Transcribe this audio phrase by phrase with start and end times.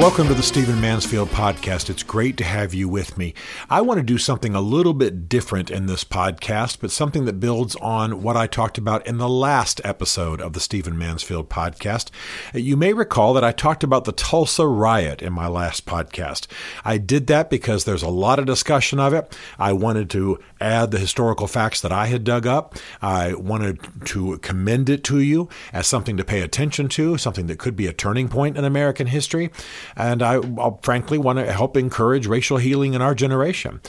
[0.00, 1.90] Welcome to the Stephen Mansfield podcast.
[1.90, 3.34] It's great to have you with me.
[3.68, 7.38] I want to do something a little bit different in this podcast, but something that
[7.38, 12.08] builds on what I talked about in the last episode of the Stephen Mansfield podcast.
[12.54, 16.46] You may recall that I talked about the Tulsa riot in my last podcast.
[16.82, 19.36] I did that because there's a lot of discussion of it.
[19.58, 22.74] I wanted to add the historical facts that I had dug up.
[23.02, 27.58] I wanted to commend it to you as something to pay attention to, something that
[27.58, 29.50] could be a turning point in American history.
[29.96, 33.80] And I, I frankly want to help encourage racial healing in our generation.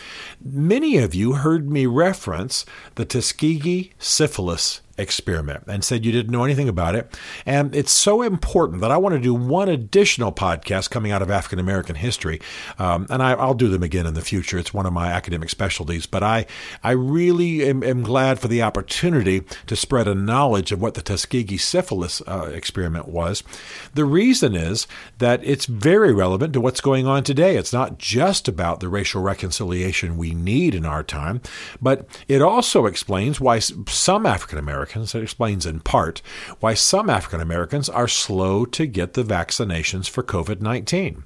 [0.43, 2.65] Many of you heard me reference
[2.95, 7.17] the Tuskegee syphilis experiment and said you didn't know anything about it.
[7.45, 11.31] And it's so important that I want to do one additional podcast coming out of
[11.31, 12.39] African American history.
[12.79, 14.57] Um, and I, will do them again in the future.
[14.57, 16.05] It's one of my academic specialties.
[16.05, 16.45] But I,
[16.83, 21.01] I really am, am glad for the opportunity to spread a knowledge of what the
[21.01, 23.43] Tuskegee syphilis uh, experiment was.
[23.93, 24.87] The reason is
[25.17, 27.57] that it's very relevant to what's going on today.
[27.57, 31.41] It's not just about the racial reconciliation we need in our time,
[31.81, 35.15] but it also explains why some African Americans Americans.
[35.15, 36.21] It explains in part
[36.59, 41.23] why some African Americans are slow to get the vaccinations for COVID 19.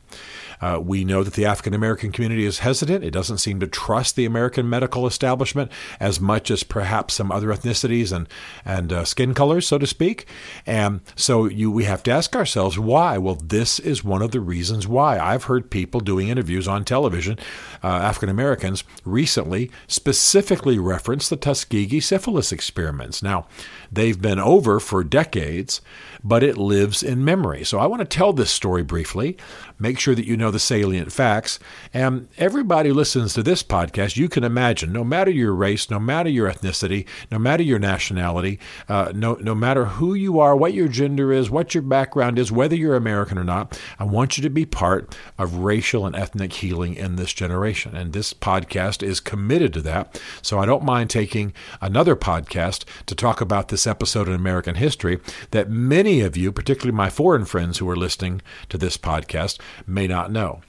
[0.61, 3.03] Uh, we know that the African American community is hesitant.
[3.03, 7.49] It doesn't seem to trust the American medical establishment as much as perhaps some other
[7.49, 8.27] ethnicities and
[8.63, 10.25] and uh, skin colors, so to speak.
[10.65, 13.17] And so you we have to ask ourselves why.
[13.17, 15.19] Well, this is one of the reasons why.
[15.19, 17.37] I've heard people doing interviews on television,
[17.83, 23.21] uh, African Americans recently, specifically reference the Tuskegee syphilis experiments.
[23.21, 23.44] Now,
[23.91, 25.81] they've been over for decades
[26.25, 27.63] but it lives in memory.
[27.63, 29.37] So I want to tell this story briefly,
[29.77, 31.59] make sure that you know the salient facts.
[31.93, 36.29] And everybody listens to this podcast, you can imagine, no matter your race, no matter
[36.29, 40.87] your ethnicity, no matter your nationality, uh, no, no matter who you are, what your
[40.87, 44.49] gender is, what your background is, whether you're American or not, I want you to
[44.49, 47.95] be part of racial and ethnic healing in this generation.
[47.95, 50.21] And this podcast is committed to that.
[50.41, 55.19] So I don't mind taking another podcast to talk about this episode in American history
[55.51, 59.59] that many many of you, particularly my foreign friends who are listening to this podcast,
[59.87, 60.61] may not know.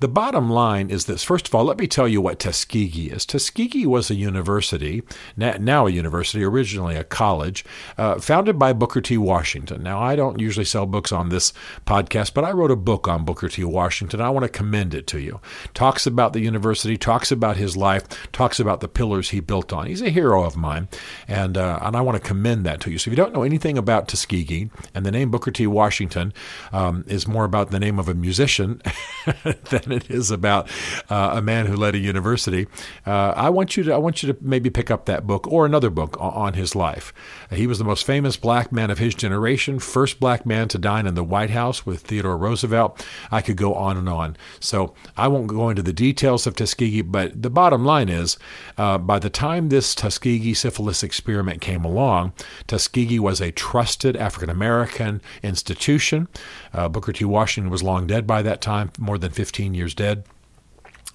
[0.00, 1.22] The bottom line is this.
[1.22, 3.26] First of all, let me tell you what Tuskegee is.
[3.26, 5.02] Tuskegee was a university,
[5.36, 7.64] now a university, originally a college,
[7.98, 9.18] uh, founded by Booker T.
[9.18, 9.82] Washington.
[9.82, 11.52] Now, I don't usually sell books on this
[11.86, 13.64] podcast, but I wrote a book on Booker T.
[13.64, 14.20] Washington.
[14.20, 15.40] I want to commend it to you.
[15.74, 19.86] Talks about the university, talks about his life, talks about the pillars he built on.
[19.86, 20.88] He's a hero of mine,
[21.28, 22.98] and, uh, and I want to commend that to you.
[22.98, 25.66] So if you don't know anything about Tuskegee, and the name Booker T.
[25.66, 26.32] Washington
[26.72, 28.82] um, is more about the name of a musician
[29.70, 30.68] than it is about
[31.08, 32.66] uh, a man who led a university.
[33.06, 35.66] Uh, I want you to I want you to maybe pick up that book or
[35.66, 37.12] another book on his life.
[37.50, 41.06] He was the most famous black man of his generation, first black man to dine
[41.06, 43.04] in the White House with Theodore Roosevelt.
[43.30, 44.36] I could go on and on.
[44.60, 48.38] So I won't go into the details of Tuskegee, but the bottom line is,
[48.78, 52.32] uh, by the time this Tuskegee syphilis experiment came along,
[52.66, 56.28] Tuskegee was a trusted African American institution.
[56.72, 57.24] Uh, Booker T.
[57.24, 60.24] Washington was long dead by that time, more than 15 years dead.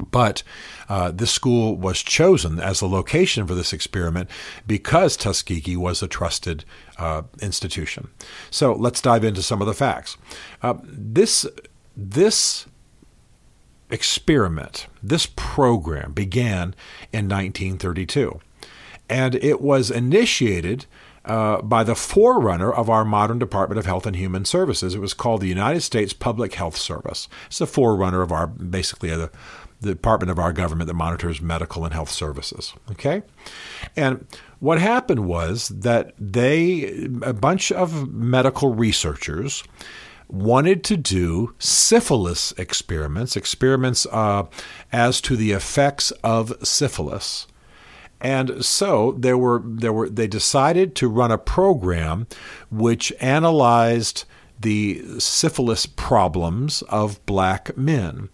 [0.09, 0.41] But
[0.89, 4.31] uh, this school was chosen as the location for this experiment
[4.65, 6.65] because Tuskegee was a trusted
[6.97, 8.09] uh, institution.
[8.49, 10.17] So let's dive into some of the facts.
[10.63, 11.45] Uh, this
[11.95, 12.65] this
[13.91, 16.73] experiment, this program began
[17.13, 18.39] in 1932,
[19.07, 20.87] and it was initiated
[21.25, 24.95] uh, by the forerunner of our modern Department of Health and Human Services.
[24.95, 27.27] It was called the United States Public Health Service.
[27.47, 29.31] It's the forerunner of our basically the,
[29.81, 32.73] the department of our government that monitors medical and health services.
[32.91, 33.23] Okay,
[33.95, 34.25] and
[34.59, 39.63] what happened was that they a bunch of medical researchers
[40.27, 44.43] wanted to do syphilis experiments, experiments uh,
[44.91, 47.47] as to the effects of syphilis
[48.21, 52.27] and so there were there were they decided to run a program
[52.71, 54.25] which analyzed
[54.59, 58.29] the syphilis problems of black men.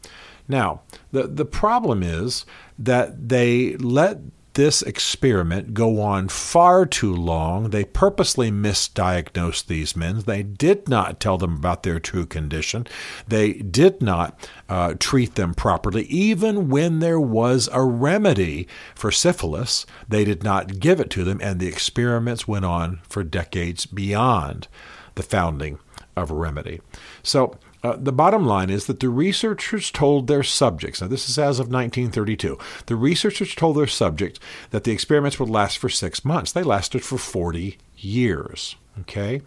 [0.48, 0.82] Now,
[1.12, 2.46] the the problem is
[2.78, 4.20] that they let
[4.54, 7.70] this experiment go on far too long.
[7.70, 10.20] They purposely misdiagnosed these men.
[10.22, 12.88] They did not tell them about their true condition.
[13.28, 16.04] They did not uh, treat them properly.
[16.04, 21.40] Even when there was a remedy for syphilis, they did not give it to them,
[21.42, 24.68] and the experiments went on for decades beyond
[25.16, 25.80] the founding
[26.16, 26.82] of a remedy.
[27.24, 31.38] So uh, the bottom line is that the researchers told their subjects, now this is
[31.38, 34.40] as of 1932, the researchers told their subjects
[34.70, 36.52] that the experiments would last for six months.
[36.52, 38.76] They lasted for 40 years.
[39.00, 39.42] Okay?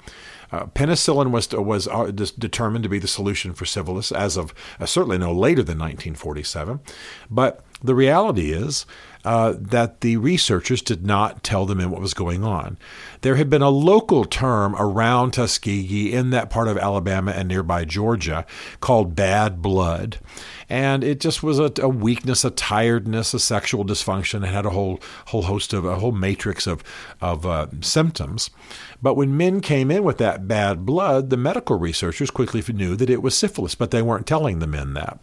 [0.50, 4.86] Uh, penicillin was was uh, determined to be the solution for syphilis as of uh,
[4.86, 6.80] certainly no later than 1947.
[7.30, 8.86] But the reality is
[9.24, 12.76] uh, that the researchers did not tell the men what was going on.
[13.22, 17.84] There had been a local term around Tuskegee in that part of Alabama and nearby
[17.84, 18.44] Georgia
[18.80, 20.18] called bad blood.
[20.68, 24.44] And it just was a, a weakness, a tiredness, a sexual dysfunction.
[24.44, 26.82] It had a whole whole host of a whole matrix of
[27.20, 28.50] of uh, symptoms.
[29.02, 33.10] But when men came in with that bad blood, the medical researchers quickly knew that
[33.10, 35.18] it was syphilis, but they weren't telling the men that.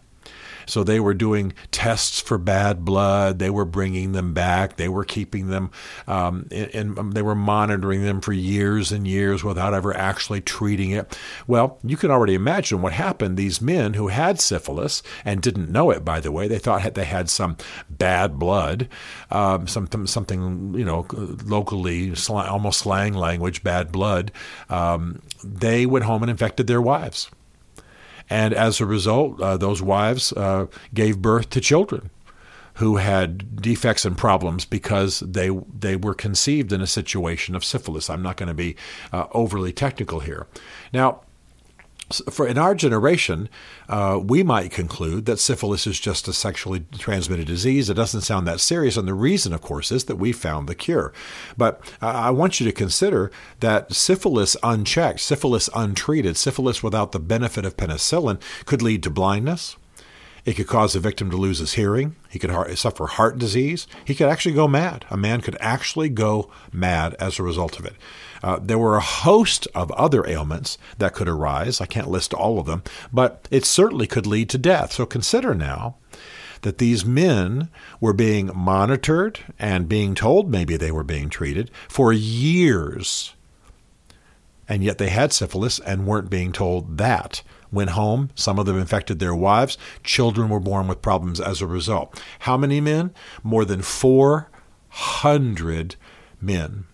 [0.66, 3.38] So they were doing tests for bad blood.
[3.38, 4.76] They were bringing them back.
[4.76, 5.70] They were keeping them,
[6.06, 10.90] um, and, um, they were monitoring them for years and years without ever actually treating
[10.90, 11.18] it.
[11.46, 13.36] Well, you can already imagine what happened.
[13.36, 17.04] These men who had syphilis and didn't know it, by the way, they thought they
[17.04, 17.56] had some
[17.88, 18.88] bad blood,
[19.30, 21.06] um, something, something you know,
[21.44, 24.32] locally almost slang language, bad blood.
[24.68, 27.30] Um, they went home and infected their wives.
[28.32, 32.08] And as a result, uh, those wives uh, gave birth to children
[32.76, 38.08] who had defects and problems because they they were conceived in a situation of syphilis.
[38.08, 38.74] I'm not going to be
[39.12, 40.46] uh, overly technical here.
[40.94, 41.20] Now,
[42.30, 43.48] for in our generation,
[43.88, 47.88] uh, we might conclude that syphilis is just a sexually transmitted disease.
[47.88, 50.74] It doesn't sound that serious, and the reason, of course, is that we found the
[50.74, 51.12] cure.
[51.56, 53.30] But I want you to consider
[53.60, 59.76] that syphilis unchecked, syphilis untreated, syphilis without the benefit of penicillin could lead to blindness.
[60.44, 62.16] It could cause the victim to lose his hearing.
[62.28, 63.86] He could suffer heart disease.
[64.04, 65.04] He could actually go mad.
[65.08, 67.94] A man could actually go mad as a result of it.
[68.42, 71.80] Uh, there were a host of other ailments that could arise.
[71.80, 74.92] I can't list all of them, but it certainly could lead to death.
[74.92, 75.96] So consider now
[76.62, 77.68] that these men
[78.00, 83.34] were being monitored and being told maybe they were being treated for years.
[84.68, 87.42] And yet they had syphilis and weren't being told that.
[87.70, 91.66] Went home, some of them infected their wives, children were born with problems as a
[91.66, 92.22] result.
[92.40, 93.12] How many men?
[93.42, 95.96] More than 400
[96.40, 96.84] men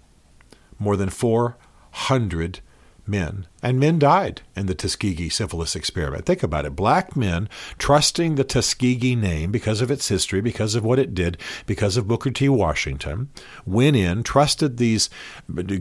[0.79, 2.61] more than 400
[3.09, 3.47] men.
[3.63, 6.27] And men died in the Tuskegee syphilis experiment.
[6.27, 6.77] Think about it.
[6.77, 7.49] Black men
[7.79, 12.07] trusting the Tuskegee name because of its history, because of what it did, because of
[12.07, 12.49] Booker T.
[12.49, 13.31] Washington,
[13.67, 15.09] went in, trusted these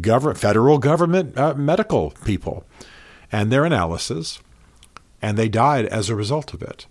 [0.01, 2.65] government, federal government uh, medical people
[3.31, 4.39] and their analysis,
[5.21, 6.85] and they died as a result of it.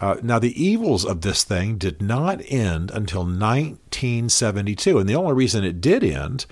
[0.00, 4.98] Uh, now, the evils of this thing did not end until 1972.
[4.98, 6.46] And the only reason it did end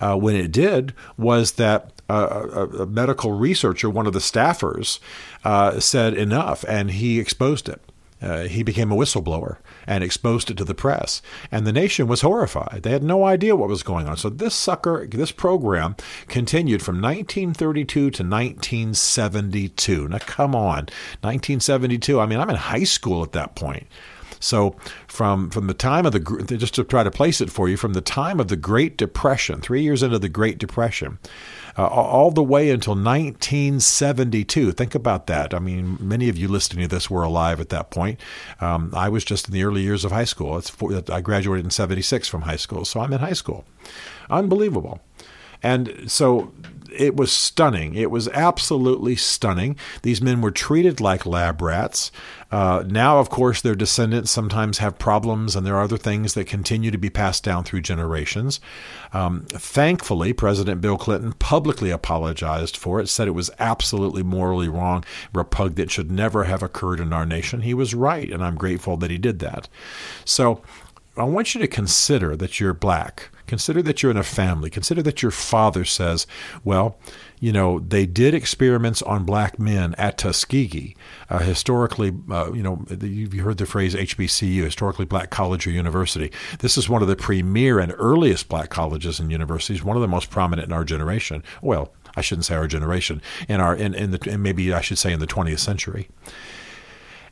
[0.00, 4.98] uh, when it did was that uh, a, a, medical researcher, one of the staffers,
[5.44, 7.80] uh, said enough and he exposed it.
[8.22, 9.56] Uh, he became a whistleblower
[9.86, 11.22] and exposed it to the press.
[11.50, 12.80] And the nation was horrified.
[12.82, 14.16] They had no idea what was going on.
[14.16, 15.96] So this sucker, this program
[16.28, 20.08] continued from 1932 to 1972.
[20.08, 20.88] Now, come on.
[21.22, 22.20] 1972.
[22.20, 23.86] I mean, I'm in high school at that point.
[24.40, 24.74] So
[25.06, 26.20] from from the time of the
[26.58, 29.60] just to try to place it for you, from the time of the Great Depression,
[29.60, 31.18] three years into the Great Depression,
[31.78, 34.72] uh, all the way until 1972.
[34.72, 35.54] Think about that.
[35.54, 38.20] I mean, many of you listening to this were alive at that point.
[38.60, 40.60] Um, I was just in the early years of high school.
[41.10, 43.64] I graduated in 76 from high school, so I'm in high school.
[44.28, 45.00] Unbelievable.
[45.62, 46.52] And so
[46.92, 47.94] it was stunning.
[47.94, 49.76] It was absolutely stunning.
[50.02, 52.10] These men were treated like lab rats.
[52.50, 56.46] Uh, now, of course, their descendants sometimes have problems, and there are other things that
[56.46, 58.60] continue to be passed down through generations.
[59.12, 65.04] Um, thankfully, President Bill Clinton publicly apologized for it, said it was absolutely morally wrong,
[65.32, 67.60] repugnant, should never have occurred in our nation.
[67.60, 69.68] He was right, and I'm grateful that he did that.
[70.24, 70.62] So,
[71.16, 73.30] I want you to consider that you're black.
[73.50, 74.70] Consider that you're in a family.
[74.70, 76.24] Consider that your father says,
[76.62, 76.96] well,
[77.40, 80.94] you know, they did experiments on black men at Tuskegee.
[81.28, 86.30] Uh, historically, uh, you know, you've heard the phrase HBCU, historically black college or university.
[86.60, 90.06] This is one of the premier and earliest black colleges and universities, one of the
[90.06, 91.42] most prominent in our generation.
[91.60, 95.12] Well, I shouldn't say our generation, in our in, in the maybe I should say
[95.12, 96.08] in the 20th century.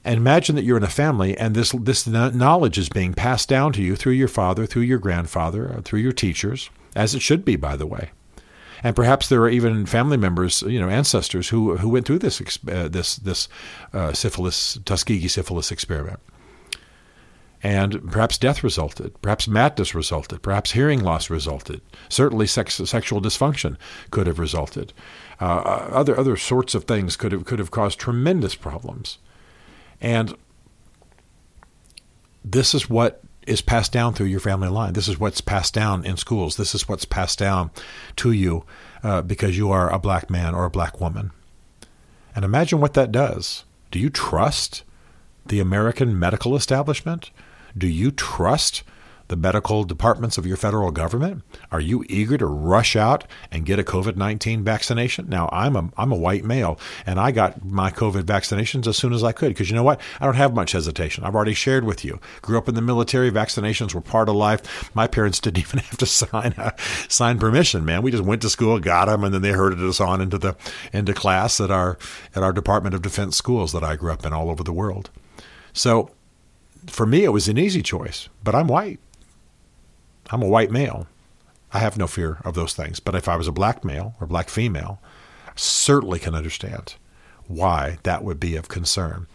[0.05, 3.73] And imagine that you're in a family and this, this knowledge is being passed down
[3.75, 7.45] to you through your father, through your grandfather, uh, through your teachers, as it should
[7.45, 8.11] be, by the way.
[8.83, 12.41] And perhaps there are even family members, you know, ancestors who, who went through this,
[12.71, 13.49] uh, this, this
[13.93, 16.21] uh, syphilis, Tuskegee syphilis experiment.
[17.61, 21.81] And perhaps death resulted, perhaps madness resulted, perhaps hearing loss resulted.
[22.09, 23.77] Certainly, sex, sexual dysfunction
[24.13, 24.93] could have resulted.
[25.41, 29.19] Uh, uh, other other sorts of things could have could have caused tremendous problems.
[30.01, 30.37] And
[32.45, 34.93] this is what is passed down through your family line.
[34.93, 36.57] This is what's passed down in schools.
[36.57, 37.71] This is what's passed down
[38.17, 38.65] to you
[39.03, 41.31] uh, because you are a black man or a black woman.
[42.35, 43.65] And imagine what that does.
[43.91, 44.85] Do you trust
[45.47, 47.31] the American medical establishment?
[47.77, 48.83] Do you trust
[49.29, 51.43] the medical departments of your federal government?
[51.71, 55.29] Are you eager to rush out and get a COVID 19 vaccination?
[55.29, 59.13] Now, I'm a, I'm a white male, and I got my COVID vaccinations as soon
[59.13, 60.01] as I could because you know what?
[60.21, 61.25] I don't have much hesitation.
[61.25, 62.21] I've already shared with you.
[62.43, 64.95] Grew up in the military, vaccinations were part of life.
[64.95, 66.75] My parents didn't even have to sign a,
[67.09, 68.03] sign permission, man.
[68.03, 70.57] We just went to school, got them, and then they herded us on into the
[70.93, 71.99] into class at our
[72.35, 75.11] at our Department of Defense schools that I grew up in all over the world.
[75.73, 76.11] So
[76.87, 79.01] for me, it was an easy choice, but I'm white.
[80.31, 81.07] I'm a white male.
[81.73, 83.01] I have no fear of those things.
[83.01, 85.01] But if I was a black male or black female,
[85.47, 86.95] I certainly can understand
[87.47, 89.27] why that would be of concern.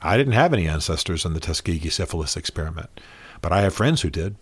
[0.00, 3.00] I didn't have any ancestors in the Tuskegee syphilis experiment,
[3.40, 4.34] but I have friends who did,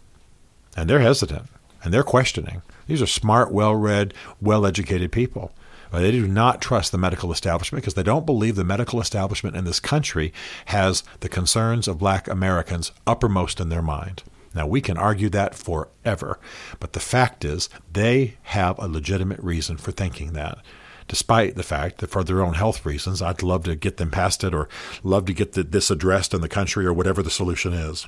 [0.76, 1.48] and they're hesitant
[1.82, 2.62] and they're questioning.
[2.86, 5.52] These are smart, well read, well educated people.
[5.90, 9.56] But they do not trust the medical establishment because they don't believe the medical establishment
[9.56, 10.32] in this country
[10.66, 14.22] has the concerns of black Americans uppermost in their mind.
[14.54, 16.38] Now, we can argue that forever,
[16.80, 20.58] but the fact is they have a legitimate reason for thinking that.
[21.06, 24.44] Despite the fact that for their own health reasons, I'd love to get them past
[24.44, 24.68] it or
[25.02, 28.06] love to get the, this addressed in the country or whatever the solution is.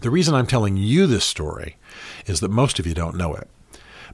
[0.00, 1.76] The reason I'm telling you this story
[2.26, 3.48] is that most of you don't know it.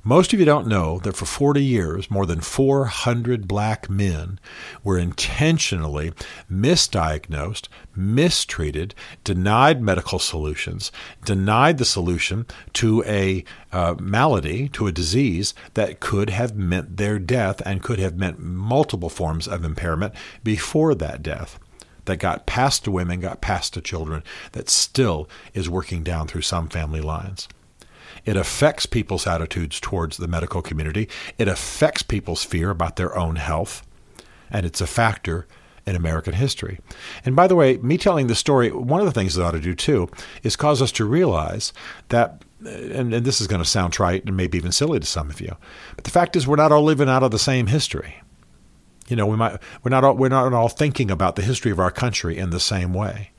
[0.07, 4.39] Most of you don't know that for 40 years, more than 400 black men
[4.85, 6.13] were intentionally
[6.49, 8.95] misdiagnosed, mistreated,
[9.25, 10.93] denied medical solutions,
[11.25, 17.19] denied the solution to a uh, malady, to a disease that could have meant their
[17.19, 21.59] death and could have meant multiple forms of impairment before that death
[22.05, 24.23] that got passed to women, got passed to children,
[24.53, 27.49] that still is working down through some family lines.
[28.25, 31.09] It affects people's attitudes towards the medical community.
[31.39, 33.87] It affects people's fear about their own health.
[34.51, 35.47] And it's a factor
[35.87, 36.81] in American history.
[37.25, 39.61] And by the way, me telling the story, one of the things that ought to
[39.61, 40.09] do too
[40.43, 41.73] is cause us to realize
[42.09, 45.31] that, and, and this is going to sound trite and maybe even silly to some
[45.31, 45.57] of you,
[45.95, 48.17] but the fact is we're not all living out of the same history.
[49.09, 51.79] You know, we might we're not all, we're not all thinking about the history of
[51.79, 53.31] our country in the same way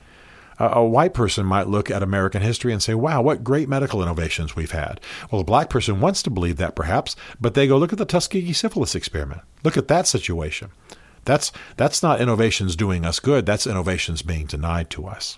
[0.59, 4.55] a white person might look at American history and say, wow, what great medical innovations
[4.55, 4.99] we've had.
[5.31, 8.05] Well, a black person wants to believe that perhaps, but they go, look at the
[8.05, 9.41] Tuskegee syphilis experiment.
[9.63, 10.71] Look at that situation.
[11.25, 15.37] That's, that's not innovations doing us good, that's innovations being denied to us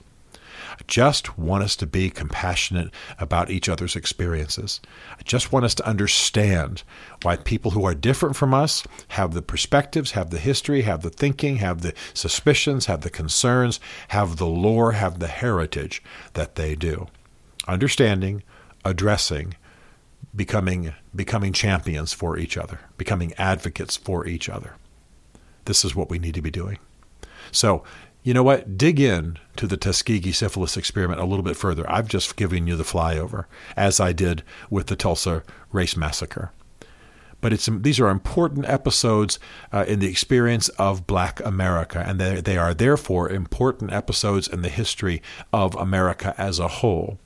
[0.87, 4.79] just want us to be compassionate about each other's experiences.
[5.17, 6.83] I just want us to understand
[7.23, 11.09] why people who are different from us have the perspectives, have the history, have the
[11.09, 16.01] thinking, have the suspicions, have the concerns, have the lore, have the heritage
[16.33, 17.07] that they do.
[17.67, 18.43] Understanding,
[18.85, 19.55] addressing,
[20.35, 24.75] becoming becoming champions for each other, becoming advocates for each other.
[25.65, 26.77] This is what we need to be doing.
[27.51, 27.83] So
[28.23, 28.77] you know what?
[28.77, 31.89] Dig in to the Tuskegee syphilis experiment a little bit further.
[31.89, 33.45] I've just given you the flyover,
[33.77, 36.51] as I did with the Tulsa race massacre.
[37.41, 39.39] But it's these are important episodes
[39.71, 44.61] uh, in the experience of Black America, and they, they are therefore important episodes in
[44.61, 45.21] the history
[45.53, 47.17] of America as a whole.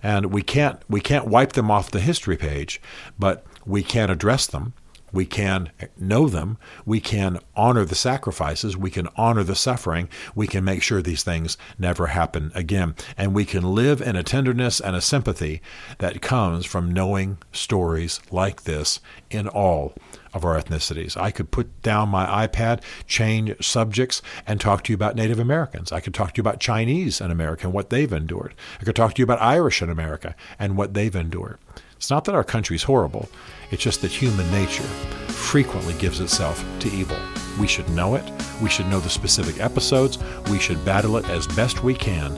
[0.00, 2.80] And we can't we can't wipe them off the history page,
[3.18, 4.74] but we can address them
[5.12, 6.58] we can know them.
[6.84, 8.76] We can honor the sacrifices.
[8.76, 10.08] We can honor the suffering.
[10.34, 12.94] We can make sure these things never happen again.
[13.16, 15.62] And we can live in a tenderness and a sympathy
[15.98, 19.00] that comes from knowing stories like this
[19.30, 19.94] in all
[20.34, 21.16] of our ethnicities.
[21.16, 25.90] I could put down my iPad, change subjects, and talk to you about Native Americans.
[25.90, 28.54] I could talk to you about Chinese in America and what they've endured.
[28.80, 31.58] I could talk to you about Irish in America and what they've endured.
[31.98, 33.28] It's not that our country's horrible.
[33.72, 34.84] It's just that human nature
[35.26, 37.18] frequently gives itself to evil.
[37.58, 38.22] We should know it.
[38.62, 40.16] We should know the specific episodes.
[40.48, 42.36] We should battle it as best we can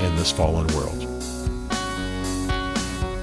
[0.00, 1.08] in this fallen world.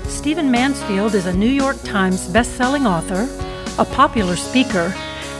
[0.10, 3.29] Stephen Mansfield is a New York Times best-selling author,
[3.82, 4.94] a popular speaker,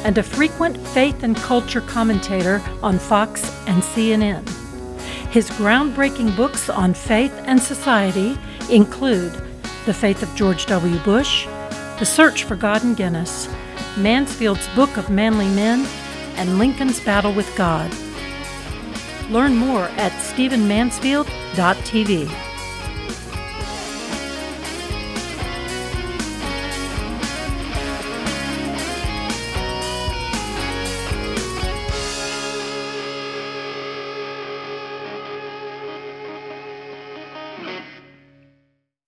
[0.06, 4.48] and a frequent faith and culture commentator on Fox and CNN.
[5.30, 8.38] His groundbreaking books on faith and society
[8.72, 9.47] include
[9.88, 11.00] The Faith of George W.
[11.00, 11.46] Bush,
[11.98, 13.48] the Search for God in Guinness,
[13.98, 15.88] Mansfield's Book of Manly Men,
[16.36, 17.89] and Lincoln's Battle with God.
[19.29, 22.47] Learn more at stephenmansfield.tv.